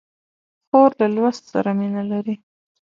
[0.67, 2.35] خور له لوست سره مینه لري.